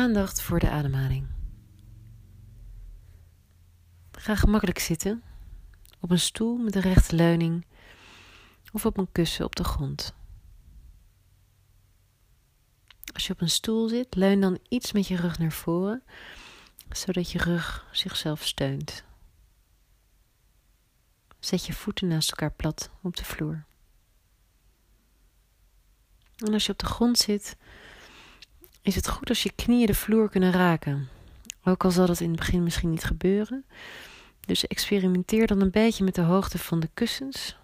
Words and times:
aandacht 0.00 0.40
voor 0.40 0.58
de 0.58 0.70
ademhaling. 0.70 1.26
Ga 4.12 4.34
gemakkelijk 4.36 4.78
zitten, 4.78 5.22
op 6.00 6.10
een 6.10 6.18
stoel 6.18 6.56
met 6.56 6.74
een 6.74 6.82
rechte 6.82 7.14
leuning 7.16 7.66
of 8.72 8.86
op 8.86 8.96
een 8.96 9.12
kussen 9.12 9.44
op 9.44 9.56
de 9.56 9.64
grond. 9.64 10.14
Als 13.14 13.26
je 13.26 13.32
op 13.32 13.40
een 13.40 13.50
stoel 13.50 13.88
zit, 13.88 14.14
leun 14.14 14.40
dan 14.40 14.58
iets 14.68 14.92
met 14.92 15.06
je 15.06 15.16
rug 15.16 15.38
naar 15.38 15.52
voren, 15.52 16.02
zodat 16.90 17.30
je 17.30 17.38
rug 17.38 17.86
zichzelf 17.92 18.46
steunt. 18.46 19.04
Zet 21.40 21.66
je 21.66 21.72
voeten 21.72 22.08
naast 22.08 22.30
elkaar 22.30 22.52
plat 22.52 22.90
op 23.02 23.16
de 23.16 23.24
vloer. 23.24 23.64
En 26.36 26.52
als 26.52 26.66
je 26.66 26.72
op 26.72 26.78
de 26.78 26.86
grond 26.86 27.18
zit, 27.18 27.56
is 28.82 28.94
het 28.94 29.08
goed 29.08 29.28
als 29.28 29.42
je 29.42 29.52
knieën 29.52 29.86
de 29.86 29.94
vloer 29.94 30.30
kunnen 30.30 30.52
raken. 30.52 31.08
Ook 31.64 31.84
al 31.84 31.90
zal 31.90 32.06
dat 32.06 32.20
in 32.20 32.28
het 32.28 32.38
begin 32.38 32.62
misschien 32.62 32.90
niet 32.90 33.04
gebeuren. 33.04 33.64
Dus 34.40 34.66
experimenteer 34.66 35.46
dan 35.46 35.60
een 35.60 35.70
beetje 35.70 36.04
met 36.04 36.14
de 36.14 36.20
hoogte 36.20 36.58
van 36.58 36.80
de 36.80 36.90
kussens, 36.94 37.56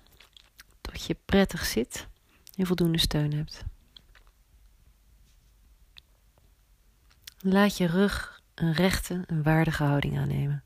tot 0.81 1.05
je 1.05 1.17
prettig 1.25 1.65
zit 1.65 2.07
en 2.57 2.67
voldoende 2.67 2.99
steun 2.99 3.33
hebt. 3.33 3.65
Laat 7.39 7.77
je 7.77 7.87
rug 7.87 8.41
een 8.55 8.73
rechte 8.73 9.25
en 9.27 9.43
waardige 9.43 9.85
houding 9.85 10.19
aannemen. 10.19 10.65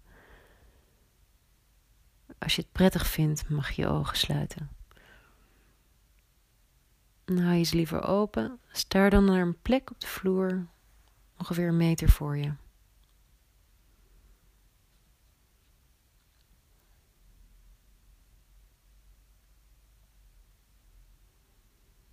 Als 2.38 2.54
je 2.54 2.62
het 2.62 2.72
prettig 2.72 3.06
vindt, 3.06 3.48
mag 3.48 3.70
je 3.70 3.82
je 3.82 3.88
ogen 3.88 4.16
sluiten. 4.16 4.79
Hou 7.38 7.54
je 7.54 7.62
ze 7.62 7.76
liever 7.76 8.02
open. 8.02 8.58
Staar 8.72 9.10
dan 9.10 9.24
naar 9.24 9.40
een 9.40 9.60
plek 9.62 9.90
op 9.90 10.00
de 10.00 10.06
vloer, 10.06 10.66
ongeveer 11.38 11.68
een 11.68 11.76
meter 11.76 12.08
voor 12.08 12.36
je. 12.36 12.52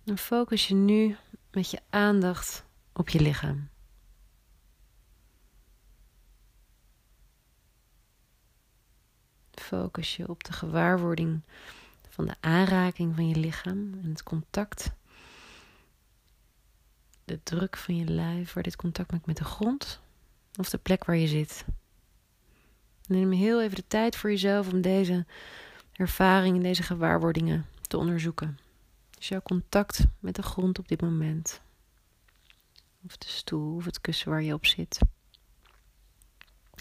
Dan 0.04 0.18
focus 0.18 0.68
je 0.68 0.74
nu 0.74 1.16
met 1.50 1.70
je 1.70 1.80
aandacht 1.90 2.64
op 2.92 3.08
je 3.08 3.20
lichaam. 3.20 3.68
Focus 9.50 10.16
je 10.16 10.28
op 10.28 10.44
de 10.44 10.52
gewaarwording 10.52 11.42
van 12.08 12.26
de 12.26 12.34
aanraking 12.40 13.14
van 13.14 13.28
je 13.28 13.36
lichaam 13.36 13.94
en 14.02 14.10
het 14.10 14.22
contact. 14.22 14.96
De 17.28 17.40
druk 17.42 17.76
van 17.76 17.96
je 17.96 18.04
lijf, 18.04 18.52
waar 18.52 18.62
dit 18.62 18.76
contact 18.76 19.12
maakt 19.12 19.26
met 19.26 19.36
de 19.36 19.44
grond 19.44 20.00
of 20.58 20.70
de 20.70 20.78
plek 20.78 21.04
waar 21.04 21.16
je 21.16 21.26
zit. 21.26 21.64
Neem 23.06 23.32
heel 23.32 23.62
even 23.62 23.76
de 23.76 23.86
tijd 23.88 24.16
voor 24.16 24.30
jezelf 24.30 24.72
om 24.72 24.80
deze 24.80 25.26
ervaringen, 25.92 26.62
deze 26.62 26.82
gewaarwordingen 26.82 27.66
te 27.80 27.96
onderzoeken. 27.96 28.58
Dus 29.10 29.28
jouw 29.28 29.40
contact 29.40 30.04
met 30.18 30.34
de 30.34 30.42
grond 30.42 30.78
op 30.78 30.88
dit 30.88 31.00
moment. 31.00 31.60
Of 33.04 33.16
de 33.16 33.28
stoel 33.28 33.74
of 33.74 33.84
het 33.84 34.00
kussen 34.00 34.30
waar 34.30 34.42
je 34.42 34.54
op 34.54 34.66
zit. 34.66 34.98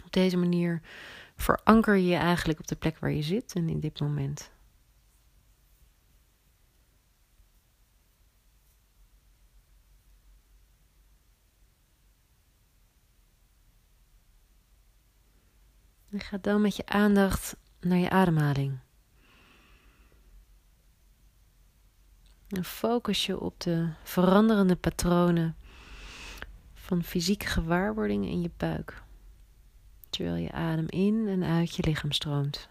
Op 0.03 0.11
deze 0.13 0.37
manier 0.37 0.81
veranker 1.35 1.95
je 1.95 2.07
je 2.07 2.15
eigenlijk 2.15 2.59
op 2.59 2.67
de 2.67 2.75
plek 2.75 2.99
waar 2.99 3.11
je 3.11 3.21
zit 3.21 3.53
en 3.53 3.69
in 3.69 3.79
dit 3.79 3.99
moment. 3.99 4.51
En 16.17 16.23
ga 16.23 16.37
dan 16.41 16.61
met 16.61 16.75
je 16.75 16.85
aandacht 16.85 17.57
naar 17.79 17.97
je 17.97 18.09
ademhaling. 18.09 18.79
En 22.47 22.63
focus 22.63 23.25
je 23.25 23.39
op 23.39 23.59
de 23.59 23.89
veranderende 24.03 24.75
patronen 24.75 25.55
van 26.73 27.03
fysieke 27.03 27.45
gewaarwordingen 27.45 28.29
in 28.29 28.41
je 28.41 28.51
buik 28.57 29.03
terwijl 30.09 30.35
je 30.35 30.51
adem 30.51 30.89
in 30.89 31.27
en 31.27 31.43
uit 31.43 31.75
je 31.75 31.83
lichaam 31.85 32.11
stroomt. 32.11 32.69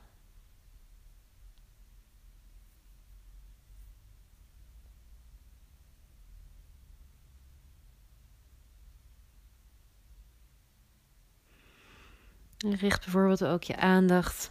Richt 12.75 13.05
bijvoorbeeld 13.05 13.45
ook 13.45 13.63
je 13.63 13.77
aandacht 13.77 14.51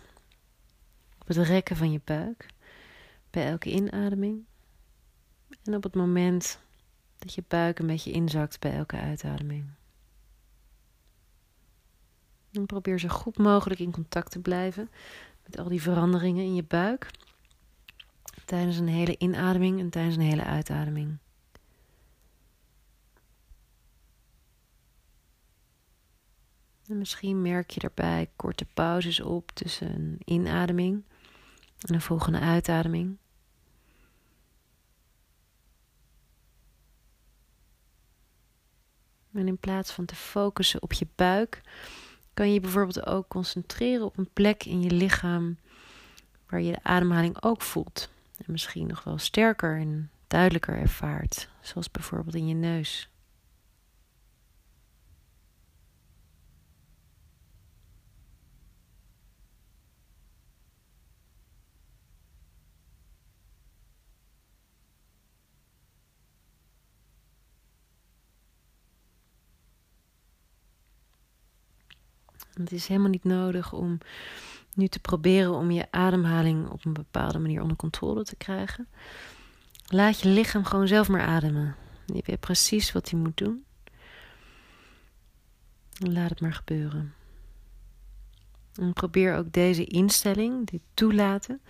op 1.19 1.27
het 1.27 1.37
rekken 1.37 1.75
van 1.75 1.91
je 1.91 2.01
buik 2.03 2.45
bij 3.29 3.49
elke 3.49 3.71
inademing 3.71 4.45
en 5.63 5.75
op 5.75 5.83
het 5.83 5.95
moment 5.95 6.59
dat 7.17 7.33
je 7.33 7.43
buik 7.47 7.79
een 7.79 7.87
beetje 7.87 8.11
inzakt 8.11 8.59
bij 8.59 8.75
elke 8.75 8.97
uitademing. 8.97 9.69
En 12.51 12.65
probeer 12.65 12.99
zo 12.99 13.07
goed 13.07 13.37
mogelijk 13.37 13.79
in 13.79 13.91
contact 13.91 14.31
te 14.31 14.39
blijven 14.39 14.89
met 15.43 15.57
al 15.57 15.67
die 15.67 15.81
veranderingen 15.81 16.43
in 16.43 16.55
je 16.55 16.63
buik. 16.63 17.11
Tijdens 18.45 18.77
een 18.77 18.87
hele 18.87 19.17
inademing 19.17 19.79
en 19.79 19.89
tijdens 19.89 20.15
een 20.15 20.21
hele 20.21 20.43
uitademing. 20.43 21.17
En 26.88 26.97
misschien 26.97 27.41
merk 27.41 27.69
je 27.69 27.79
daarbij 27.79 28.29
korte 28.35 28.66
pauzes 28.73 29.22
op 29.22 29.51
tussen 29.51 29.96
een 29.96 30.19
inademing 30.25 31.03
en 31.79 31.94
een 31.94 32.01
volgende 32.01 32.40
uitademing. 32.40 33.18
En 39.34 39.47
in 39.47 39.57
plaats 39.57 39.91
van 39.91 40.06
te 40.06 40.16
focussen 40.16 40.81
op 40.81 40.94
je 40.94 41.07
buik, 41.16 41.62
kan 42.34 42.53
je 42.53 42.59
bijvoorbeeld 42.59 43.06
ook 43.06 43.28
concentreren 43.28 44.06
op 44.06 44.18
een 44.18 44.29
plek 44.34 44.63
in 44.63 44.81
je 44.81 44.91
lichaam 44.91 45.57
waar 46.50 46.62
je 46.62 46.72
de 46.72 46.84
ademhaling 46.84 47.44
ook 47.44 47.62
voelt. 47.62 48.09
En 48.38 48.51
misschien 48.51 48.88
nog 48.88 49.03
wel 49.03 49.18
sterker 49.18 49.79
en 49.79 50.09
duidelijker 50.28 50.78
ervaart, 50.78 51.50
zoals 51.62 51.91
bijvoorbeeld 51.91 52.35
in 52.35 52.47
je 52.47 52.53
neus. 52.53 53.09
Het 72.57 72.71
is 72.71 72.88
helemaal 72.88 73.09
niet 73.09 73.23
nodig 73.23 73.73
om 73.73 73.97
nu 74.73 74.88
te 74.88 74.99
proberen 74.99 75.53
om 75.53 75.71
je 75.71 75.91
ademhaling 75.91 76.69
op 76.69 76.85
een 76.85 76.93
bepaalde 76.93 77.39
manier 77.39 77.61
onder 77.61 77.77
controle 77.77 78.23
te 78.23 78.35
krijgen. 78.35 78.88
Laat 79.88 80.19
je 80.19 80.29
lichaam 80.29 80.65
gewoon 80.65 80.88
zelf 80.88 81.09
maar 81.09 81.25
ademen. 81.25 81.75
Je 82.05 82.21
weet 82.25 82.39
precies 82.39 82.91
wat 82.91 83.09
hij 83.09 83.19
moet 83.19 83.38
doen. 83.38 83.65
Laat 85.94 86.29
het 86.29 86.41
maar 86.41 86.53
gebeuren. 86.53 87.13
En 88.75 88.94
probeer 88.94 89.35
ook 89.35 89.53
deze 89.53 89.85
instelling, 89.85 90.68
dit 90.68 90.81
toelaten, 90.94 91.62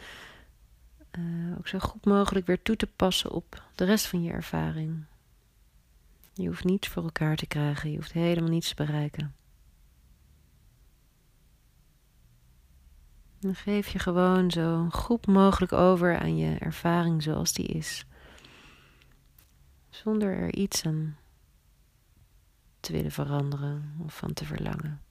uh, 1.19 1.57
ook 1.57 1.67
zo 1.67 1.79
goed 1.79 2.05
mogelijk 2.05 2.45
weer 2.45 2.61
toe 2.61 2.75
te 2.75 2.87
passen 2.87 3.31
op 3.31 3.63
de 3.75 3.85
rest 3.85 4.05
van 4.05 4.23
je 4.23 4.31
ervaring. 4.31 5.03
Je 6.33 6.47
hoeft 6.47 6.63
niets 6.63 6.87
voor 6.87 7.03
elkaar 7.03 7.35
te 7.35 7.47
krijgen, 7.47 7.89
je 7.91 7.95
hoeft 7.95 8.11
helemaal 8.11 8.49
niets 8.49 8.69
te 8.69 8.75
bereiken. 8.75 9.35
Dan 13.45 13.55
geef 13.55 13.87
je 13.87 13.99
gewoon 13.99 14.51
zo 14.51 14.87
goed 14.89 15.27
mogelijk 15.27 15.71
over 15.73 16.19
aan 16.19 16.37
je 16.37 16.55
ervaring 16.57 17.23
zoals 17.23 17.53
die 17.53 17.65
is. 17.65 18.05
Zonder 19.89 20.37
er 20.37 20.55
iets 20.55 20.85
aan 20.85 21.17
te 22.79 22.91
willen 22.91 23.11
veranderen 23.11 23.95
of 24.05 24.17
van 24.17 24.33
te 24.33 24.45
verlangen. 24.45 25.01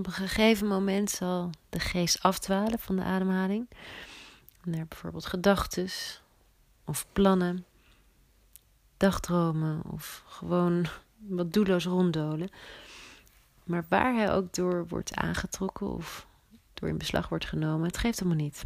Op 0.00 0.06
een 0.06 0.12
gegeven 0.12 0.66
moment 0.66 1.10
zal 1.10 1.50
de 1.68 1.80
geest 1.80 2.22
afdwalen 2.22 2.78
van 2.78 2.96
de 2.96 3.02
ademhaling. 3.02 3.68
Naar 4.64 4.86
bijvoorbeeld 4.86 5.26
gedachten 5.26 5.88
of 6.84 7.06
plannen. 7.12 7.64
dagdromen 8.96 9.82
of 9.84 10.22
gewoon 10.26 10.86
wat 11.16 11.52
doelloos 11.52 11.84
ronddolen. 11.84 12.50
Maar 13.64 13.86
waar 13.88 14.14
hij 14.14 14.32
ook 14.32 14.54
door 14.54 14.86
wordt 14.88 15.14
aangetrokken 15.14 15.86
of 15.86 16.26
door 16.74 16.88
in 16.88 16.98
beslag 16.98 17.28
wordt 17.28 17.44
genomen, 17.44 17.86
het 17.86 17.98
geeft 17.98 18.18
helemaal 18.18 18.44
niet. 18.44 18.64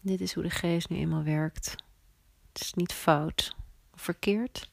Dit 0.00 0.20
is 0.20 0.32
hoe 0.34 0.42
de 0.42 0.50
geest 0.50 0.88
nu 0.88 0.96
eenmaal 0.96 1.22
werkt. 1.22 1.70
Het 2.52 2.60
is 2.60 2.74
niet 2.74 2.92
fout 2.92 3.56
of 3.90 4.00
verkeerd. 4.02 4.70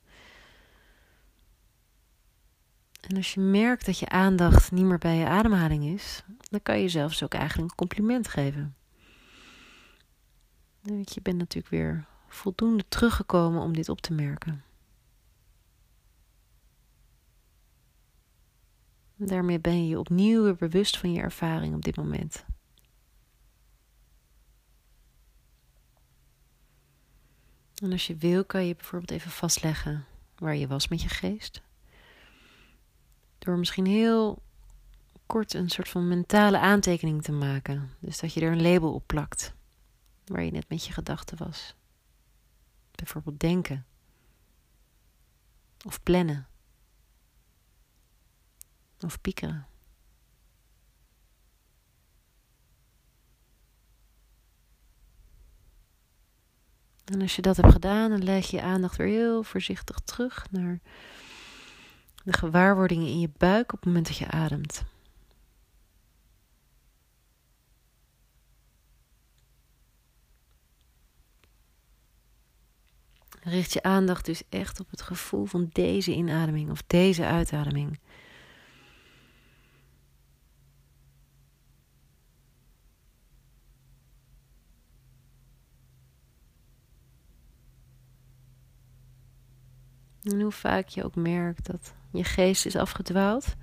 En 3.08 3.16
als 3.16 3.34
je 3.34 3.40
merkt 3.40 3.86
dat 3.86 4.00
je 4.00 4.10
aandacht 4.10 4.72
niet 4.72 4.86
meer 4.86 4.98
bij 4.98 5.18
je 5.18 5.28
ademhaling 5.28 5.84
is, 5.84 6.24
dan 6.50 6.62
kan 6.62 6.80
je 6.80 6.90
zelfs 6.90 7.24
ook 7.24 7.34
eigenlijk 7.34 7.70
een 7.70 7.78
compliment 7.78 8.28
geven. 8.28 8.76
je 10.84 11.22
bent 11.22 11.38
natuurlijk 11.38 11.74
weer 11.74 12.06
voldoende 12.28 12.84
teruggekomen 12.88 13.62
om 13.62 13.74
dit 13.74 13.90
op 13.90 14.02
te 14.02 14.14
merken. 14.14 14.64
Daarmee 19.16 19.60
ben 19.60 19.88
je 19.88 20.00
opnieuw 20.00 20.44
weer 20.44 20.56
bewust 20.56 20.98
van 20.98 21.12
je 21.14 21.22
ervaring 21.22 21.76
op 21.76 21.82
dit 21.82 21.96
moment. 21.96 22.46
En 27.76 27.92
als 27.92 28.08
je 28.08 28.16
wil, 28.16 28.46
kan 28.46 28.66
je 28.66 28.76
bijvoorbeeld 28.76 29.12
even 29.12 29.32
vastleggen 29.32 30.06
waar 30.36 30.56
je 30.56 30.68
was 30.68 30.88
met 30.88 31.02
je 31.02 31.10
geest. 31.10 31.62
Door 33.44 33.57
misschien 33.57 33.86
heel 33.86 34.42
kort 35.25 35.54
een 35.54 35.69
soort 35.69 35.90
van 35.90 36.07
mentale 36.07 36.60
aantekening 36.60 37.24
te 37.24 37.31
maken. 37.31 37.90
Dus 38.00 38.19
dat 38.19 38.34
je 38.34 38.42
er 38.42 38.51
een 38.51 38.62
label 38.62 38.94
op 38.94 39.04
plakt 39.07 39.54
waar 40.25 40.44
je 40.44 40.51
net 40.51 40.69
met 40.69 40.86
je 40.86 40.94
gedachten 40.94 41.38
was. 41.38 41.75
Bijvoorbeeld 42.92 43.40
denken. 43.40 43.86
Of 45.86 46.04
plannen. 46.04 46.48
Of 49.00 49.22
piekeren. 49.22 49.68
En 57.06 57.22
als 57.22 57.36
je 57.36 57.42
dat 57.42 57.57
hebt 57.57 57.74
gedaan, 57.74 58.10
dan 58.10 58.24
leid 58.24 58.50
je 58.50 58.57
je 58.57 58.63
aandacht 58.63 58.95
weer 58.95 59.07
heel 59.07 59.44
voorzichtig 59.44 60.00
terug 60.00 60.51
naar 60.51 60.80
de 62.24 62.34
gewaarwordingen 62.34 63.08
in 63.08 63.20
je 63.20 63.30
buik 63.38 63.74
op 63.74 63.78
het 63.80 63.86
moment 63.86 64.08
dat 64.08 64.18
je 64.18 64.28
ademt. 64.28 64.84
Richt 73.44 73.74
je 73.74 73.84
aandacht 73.84 74.25
dus 74.25 74.44
echt 74.50 74.80
op 74.80 74.90
het 74.90 75.02
gevoel 75.02 75.46
van 75.46 75.70
deze 75.72 76.14
inademing 76.14 76.70
of 76.70 76.84
deze 76.88 77.25
uitademing. 77.25 78.00
En 90.24 90.42
hoe 90.42 90.52
vaak 90.52 90.88
je 90.88 91.04
ook 91.04 91.16
merkt 91.16 91.66
dat 91.66 91.94
je 92.12 92.24
geest 92.24 92.66
is 92.66 92.75
afgedwaald. 92.75 93.56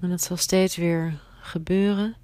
En 0.00 0.08
dat 0.08 0.20
zal 0.20 0.36
steeds 0.36 0.76
weer 0.76 1.20
gebeuren. 1.40 2.16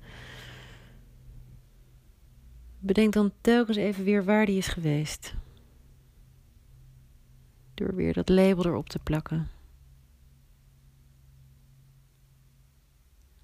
Bedenk 2.78 3.12
dan 3.12 3.32
telkens 3.40 3.76
even 3.76 4.04
weer 4.04 4.24
waar 4.24 4.46
die 4.46 4.56
is 4.56 4.66
geweest. 4.66 5.34
Door 7.74 7.94
weer 7.94 8.12
dat 8.12 8.28
label 8.28 8.66
erop 8.66 8.88
te 8.88 8.98
plakken. 8.98 9.50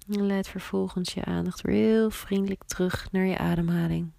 En 0.07 0.25
leid 0.25 0.47
vervolgens 0.47 1.13
je 1.13 1.25
aandacht 1.25 1.61
weer 1.61 1.75
heel 1.75 2.09
vriendelijk 2.09 2.63
terug 2.63 3.11
naar 3.11 3.25
je 3.25 3.37
ademhaling. 3.37 4.11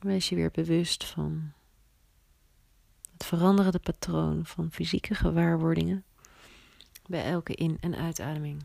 Wees 0.00 0.28
je 0.28 0.34
weer 0.34 0.50
bewust 0.50 1.04
van 1.04 1.52
het 3.12 3.24
veranderende 3.24 3.78
patroon 3.78 4.46
van 4.46 4.70
fysieke 4.70 5.14
gewaarwordingen 5.14 6.04
bij 7.06 7.24
elke 7.24 7.54
in- 7.54 7.78
en 7.80 7.96
uitademing. 7.96 8.62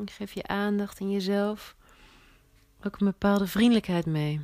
En 0.00 0.10
geef 0.10 0.32
je 0.32 0.46
aandacht 0.46 1.00
in 1.00 1.10
jezelf 1.10 1.76
ook 2.82 3.00
een 3.00 3.06
bepaalde 3.06 3.46
vriendelijkheid 3.46 4.06
mee. 4.06 4.40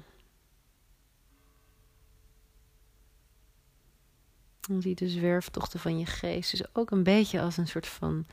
En 4.69 4.82
zie 4.82 4.94
de 4.94 5.08
zwerftochten 5.08 5.81
van 5.81 5.99
je 5.99 6.06
geest 6.06 6.50
dus 6.50 6.75
ook 6.75 6.91
een 6.91 7.03
beetje 7.03 7.41
als 7.41 7.56
een 7.56 7.69
soort 7.69 7.87
van 7.87 8.26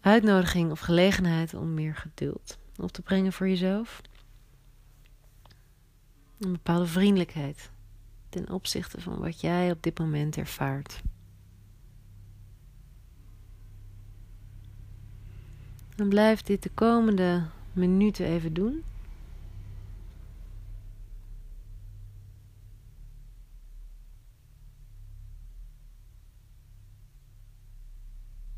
uitnodiging 0.00 0.70
of 0.70 0.80
gelegenheid 0.80 1.54
om 1.54 1.74
meer 1.74 1.96
geduld 1.96 2.58
op 2.76 2.92
te 2.92 3.02
brengen 3.02 3.32
voor 3.32 3.48
jezelf. 3.48 4.00
Een 6.38 6.52
bepaalde 6.52 6.86
vriendelijkheid 6.86 7.70
ten 8.28 8.50
opzichte 8.50 9.00
van 9.00 9.18
wat 9.18 9.40
jij 9.40 9.70
op 9.70 9.82
dit 9.82 9.98
moment 9.98 10.36
ervaart. 10.36 11.02
Dan 15.94 16.08
blijf 16.08 16.42
dit 16.42 16.62
de 16.62 16.70
komende 16.70 17.46
minuten 17.72 18.26
even 18.26 18.52
doen. 18.52 18.84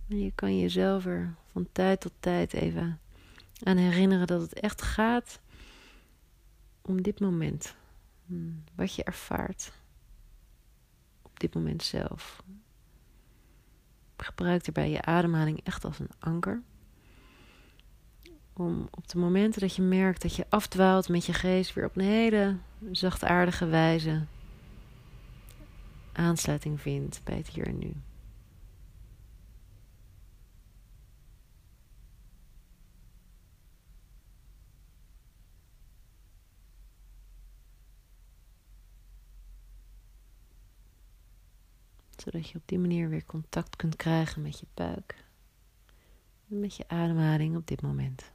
je 0.06 0.32
kan 0.34 0.58
jezelf 0.58 1.06
er 1.06 1.34
van 1.52 1.68
tijd 1.72 2.00
tot 2.00 2.12
tijd 2.20 2.52
even 2.52 3.00
aan 3.62 3.76
herinneren 3.76 4.26
dat 4.26 4.40
het 4.40 4.52
echt 4.52 4.82
gaat 4.82 5.40
om 6.82 7.02
dit 7.02 7.20
moment. 7.20 7.74
Hmm, 8.26 8.64
wat 8.74 8.94
je 8.94 9.04
ervaart 9.04 9.72
op 11.22 11.40
dit 11.40 11.54
moment 11.54 11.82
zelf. 11.82 12.42
Gebruik 14.16 14.66
erbij 14.66 14.90
je 14.90 15.02
ademhaling 15.02 15.60
echt 15.64 15.84
als 15.84 15.98
een 15.98 16.10
anker. 16.18 16.62
Om 18.56 18.88
op 18.90 19.08
de 19.08 19.18
momenten 19.18 19.60
dat 19.60 19.76
je 19.76 19.82
merkt 19.82 20.22
dat 20.22 20.36
je 20.36 20.46
afdwaalt 20.48 21.08
met 21.08 21.26
je 21.26 21.32
geest 21.32 21.74
weer 21.74 21.84
op 21.84 21.96
een 21.96 22.04
hele 22.04 22.56
zachtaardige 22.90 23.66
wijze 23.66 24.26
aansluiting 26.12 26.80
vindt 26.80 27.20
bij 27.24 27.36
het 27.36 27.48
hier 27.48 27.66
en 27.66 27.78
nu. 27.78 27.94
Zodat 42.16 42.48
je 42.48 42.58
op 42.58 42.62
die 42.64 42.78
manier 42.78 43.08
weer 43.08 43.24
contact 43.24 43.76
kunt 43.76 43.96
krijgen 43.96 44.42
met 44.42 44.60
je 44.60 44.66
buik. 44.74 45.24
En 46.50 46.60
met 46.60 46.76
je 46.76 46.88
ademhaling 46.88 47.56
op 47.56 47.66
dit 47.66 47.82
moment. 47.82 48.33